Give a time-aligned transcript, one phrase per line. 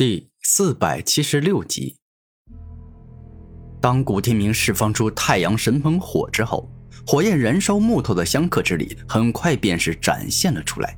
[0.00, 1.94] 第四百七十六集，
[3.82, 6.66] 当古天明释放出太阳神鹏火之后，
[7.06, 10.96] 火焰燃烧木头的相克之力很快便是展现了出来。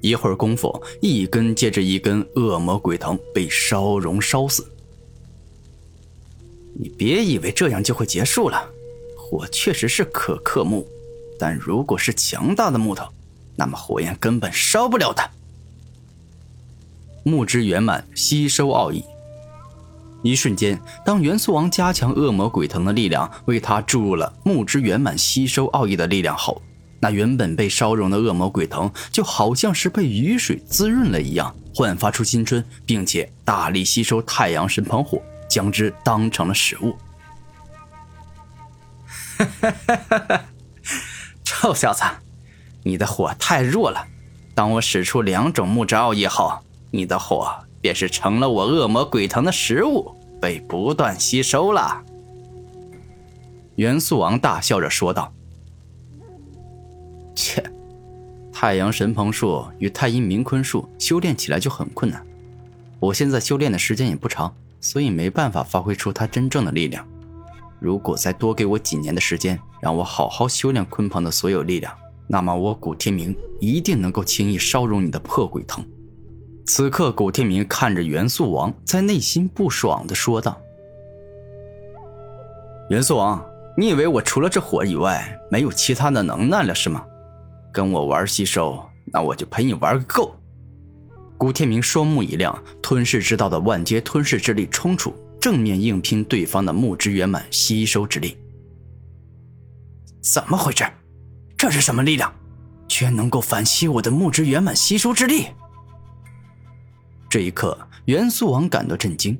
[0.00, 4.66] 一会儿功夫，一根接着一根恶魔鬼藤被烧融烧死。
[6.74, 8.66] 你别以为这样就会结束了，
[9.18, 10.88] 火确实是可克木，
[11.38, 13.06] 但如果是强大的木头，
[13.54, 15.30] 那么火焰根本烧不了它。
[17.24, 19.04] 木之圆满吸收奥义。
[20.22, 26.62] 一瞬间，当元素王加强恶魔鬼藤的力量，为他注入了木之圆满吸收奥义的力量后，
[26.98, 36.96] 那原本被烧融的恶魔鬼藤就好像是被雨水滋润了一样，焕发出新春，并且大力吸收太阳神喷火，将之当成了食物。
[39.36, 40.44] 哈哈哈哈哈！
[41.44, 42.02] 臭小子，
[42.82, 44.06] 你的火太弱了。
[44.54, 46.63] 当我使出两种木之奥义后。
[46.94, 52.00] 你的火便是成了我恶魔鬼藤的食物，被不断吸收了。
[53.74, 55.34] 元素王大笑着说道
[57.34, 57.60] ：“切，
[58.52, 62.24] 太阳神鹏术与太阴冥坤术修炼起来就很困难，
[63.00, 67.04] 我现在修炼的时间也不长，所以没办法发挥出它真正的力量。
[67.80, 71.92] 如果再多给我几年的时间，让我好好修炼鲲鹏的所有力量，
[72.28, 75.84] 那么我古天明一定能够轻易烧融你的破鬼藤。”
[76.66, 80.58] 此刻，古天明看着元素王，在内心不爽的说道
[82.88, 83.44] ：“元素王，
[83.76, 87.04] 你以为我除了这火以外，没有其他的能耐了是吗？
[87.70, 90.34] 跟我玩吸收，那我就陪你玩个够！”
[91.36, 98.38] 古天明双目一亮，吞噬之道的万阶吞噬之力冲出，正面硬拼对方的木之圆满吸收之力。
[100.22, 100.84] 怎么回事？
[101.58, 102.32] 这是什么力量？
[102.88, 105.48] 居然能够反吸我的木之圆满吸收之力？
[107.34, 109.36] 这一刻，元素王感到震惊。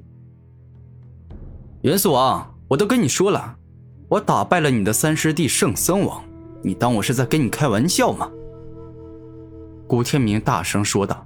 [1.83, 3.55] 元素王，我都跟你说了，
[4.09, 6.21] 我打败了你的三师弟圣僧王，
[6.61, 8.29] 你当我是在跟你开玩笑吗？
[9.87, 11.25] 古天明大声说道：“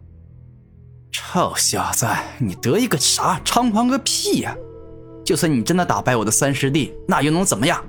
[1.11, 2.07] 臭小子，
[2.39, 3.41] 你得意个啥？
[3.47, 4.55] 猖狂个屁呀！
[5.25, 7.83] 就算你真的打败我的三师弟，那又能怎么样？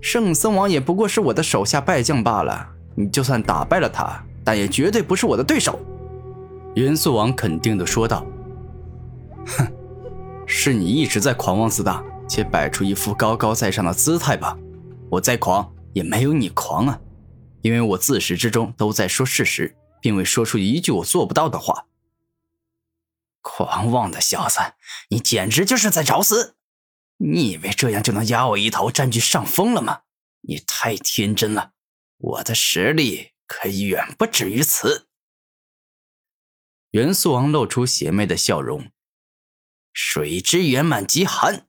[0.00, 2.68] 圣僧王也不过是我的手下败将罢了。
[2.96, 5.78] 你就算打败了他，但也绝对不是我的对手。”
[6.76, 8.26] 元素王肯定的说道
[9.48, 9.66] ：“哼，
[10.46, 14.58] 是你一直在狂妄自大，且摆出一副高高在上的姿态吧。
[15.10, 17.00] 我再狂也没有你狂啊，
[17.62, 21.86] 因为我自始至终都在说事实，并未说出一句我做不到的话。
[23.40, 24.58] 狂妄的小子，
[25.08, 26.56] 你简直就是在找死！
[27.16, 30.00] 你以为这样就能压我一头，占据上风了吗？
[30.42, 31.70] 你太天真了，
[32.18, 35.05] 我的实力可远不止于此。”
[36.96, 38.86] 元素王露出邪魅的笑容，
[39.92, 41.66] 水之圆满极寒。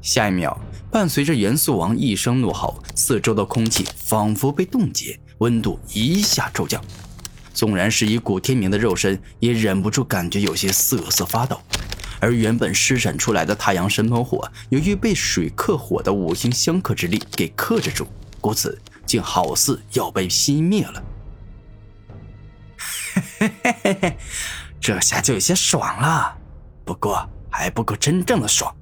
[0.00, 0.56] 下一秒，
[0.88, 6.80] 伴随着元素王一声怒吼，四周的空气仿佛被冻结，温度一下骤降。
[7.52, 11.60] 纵然是以古天明的肉身，也忍不住感觉有些瑟瑟发抖。
[12.20, 18.06] 而原本施展出来的太阳神喷火，由于被水克火的五行相克之力给克制住，
[18.40, 21.02] 故此竟好似要被熄灭了。
[23.62, 24.16] 嘿嘿嘿，
[24.80, 26.36] 这下就有些爽了，
[26.84, 28.74] 不过还不够真正的爽。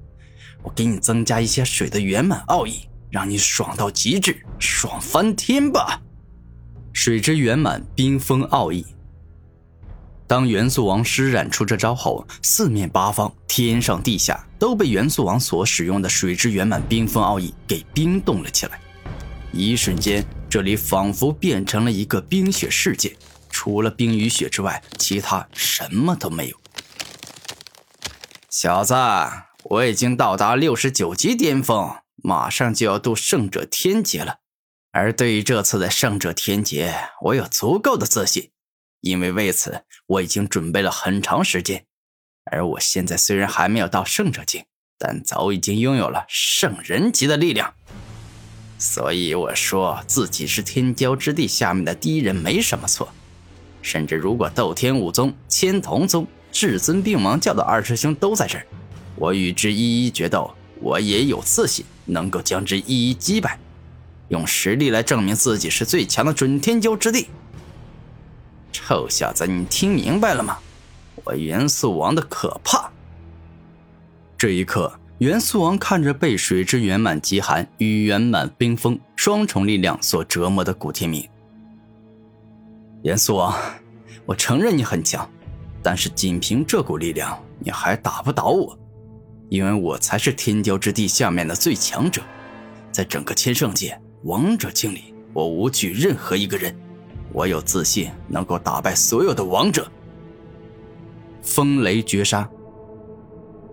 [0.63, 6.01] 我给你增加一些水的圆满奥义，让你爽到极致，爽翻天吧！
[6.93, 8.85] 水之圆满冰封奥义。
[10.27, 18.79] 当元素王施展出这招后，四面八方、天上地下都被元素王所使用的水之圆满冰封奥义给冰冻了起来。
[19.51, 23.15] 一瞬间，这里仿佛变成了一个冰雪世界。
[23.57, 26.57] 除了冰与雪之外，其他什么都没有。
[28.49, 28.93] 小子，
[29.63, 34.39] 我已经到达六十九级巅峰，马上就要渡圣者天劫了。
[34.91, 38.51] 而对于这次的圣者天劫，我有足够的自信，
[38.99, 41.85] 因为为此我已经准备了很长时间。
[42.51, 44.65] 而我现在虽然还没有到圣者境，
[44.99, 47.73] 但早已经拥有了圣人级的力量。
[48.77, 53.13] 所以我说自己是天骄之地下面的第一人，没什么错。
[53.85, 58.65] 甚至，如果斗天武宗、千瞳宗、至尊病王教的二师兄都在这儿，
[59.15, 60.51] 我与之一一决斗，
[60.81, 63.59] 我也有自信能够将之一一击败，
[64.29, 67.27] 用实力来证明自己是最强的准天骄之地。
[68.71, 70.57] 臭小子，你听明白了吗？
[71.23, 72.89] 我元素王的可怕！
[74.35, 81.29] 这一刻，元素王看着被水之圆满极寒与圆满冰封双重力量所折磨的古天明。
[83.05, 83.55] 元素王，
[84.25, 85.29] 我承认你很强，
[85.83, 88.75] 但是仅凭这股力量，你还打不倒我，
[89.47, 92.23] 因为我才是天骄之地下面的最强者，
[92.91, 96.75] 在整个千圣界王者境里，我无惧任何一个人，
[97.31, 99.87] 我有自信能够打败所有的王者。
[101.43, 102.49] 风雷绝杀。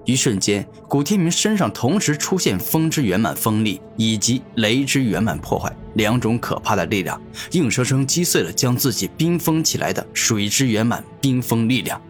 [0.04, 7.20] 一瞬间，古天明身上同时出现风之圆满风力以及雷之圆满破坏两种可怕的力量，
[7.52, 12.00] 硬生生击碎了将自己冰封起来的水之圆满冰封力量。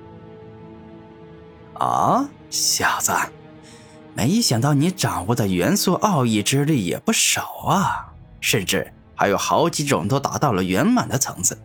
[1.75, 3.12] 啊，小子，
[4.14, 11.58] 没想到你掌握的元素奥义之力也不少啊，甚至还有好几种都达到了圆满的层次。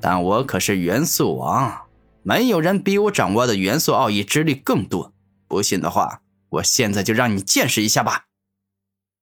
[0.00, 1.86] 但我可是元素王，
[2.22, 5.12] 没有人比我掌握的元素奥义之力更多。
[5.48, 6.20] 不信的话，
[6.50, 8.26] 我现在就让你见识一下吧！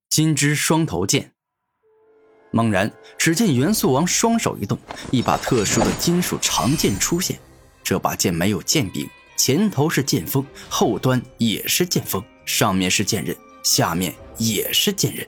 [0.08, 1.33] 金之双头剑。
[2.54, 4.78] 猛然，只见元素王双手一动，
[5.10, 7.36] 一把特殊的金属长剑出现。
[7.82, 15.26] 这把剑没有剑柄，前头是剑锋，后端也是剑锋，上面是剑刃，下面也是剑刃。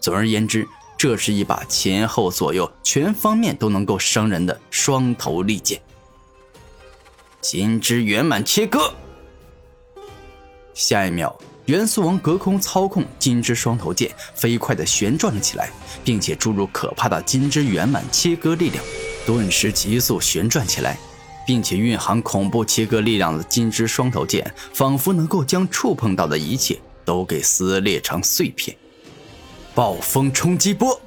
[0.00, 0.66] 总而言之，
[0.96, 5.78] 这是一把前后左右全方面都能够伤人的双头利剑。
[7.42, 8.94] 金之圆满切割。
[10.72, 15.68] 下一秒，元素王隔空操控金之双头剑，飞快地旋转了起来，
[16.04, 18.84] 并且注入可怕的金之圆满切割力量，
[19.26, 20.96] 顿时急速旋转起来，
[21.44, 28.76] 并且蕴含恐怖切割力量的金之双头剑，仿佛能够将触碰到的一切都给撕裂成碎片。
[29.74, 31.00] 暴风冲击波！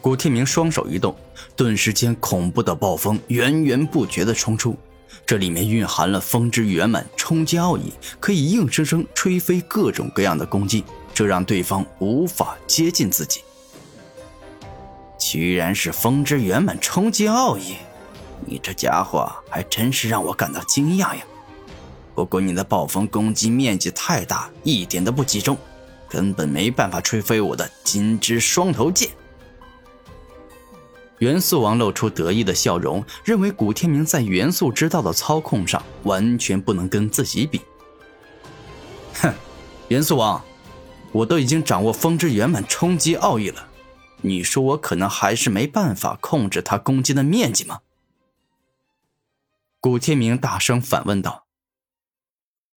[0.00, 1.14] 古天明双手一动，
[1.56, 4.78] 顿时间恐怖的暴风源源不绝地冲出。
[5.26, 10.84] 这里面蕴含了风之圆满冲击奥义，可以硬生生吹飞各种各样的攻击，
[11.14, 13.40] 这让对方无法接近自己。
[15.18, 17.76] 居然是风之圆满冲击奥义，
[18.44, 21.22] 你这家伙还真是让我感到惊讶呀！
[22.14, 25.56] 不过你的暴风攻击面积太大，一点都不集中，
[26.08, 29.10] 根本没办法吹飞我的金之双头剑。
[31.20, 37.60] 元素王露出得意的笑容，认为古天明在元素之道的操控上完全不能跟自己比。
[39.14, 39.30] 哼，
[39.88, 40.42] 元素王，
[41.12, 43.68] 我都已经掌握风之圆满冲击奥义了，
[44.22, 47.80] 你说我可能还是没办法控制他攻击的面积吗？
[49.78, 51.46] 古天明大声反问道：“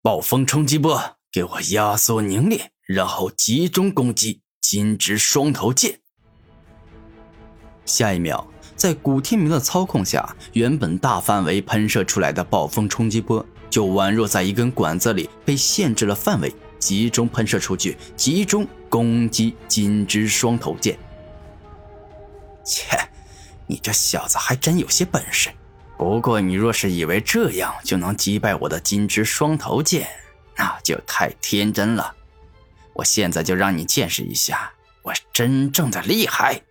[0.01, 6.00] 暴风冲击波，给我压缩凝练，然后集中攻击金之双头剑。”
[7.91, 8.41] 下一秒，
[8.77, 20.97] 在古天明的操控下，原本大范围喷射出来的暴风冲击波，就宛若在一根管子里被限制了范围，集中喷射出去，集中攻击金之双头剑。
[22.63, 22.97] 切，
[23.67, 25.49] 你这小子还真有些本事。
[25.97, 30.07] 不过你若是以为这样就能击败我的金之双头剑，
[30.55, 32.15] 那就太天真了。
[32.93, 34.71] 我现在就让你见识一下
[35.03, 36.61] 我真正的厉害。